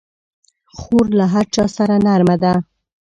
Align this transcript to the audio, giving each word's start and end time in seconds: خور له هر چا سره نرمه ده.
خور 0.77 1.05
له 1.19 1.25
هر 1.33 1.45
چا 1.55 1.65
سره 1.77 1.95
نرمه 2.05 2.35
ده. 2.43 2.53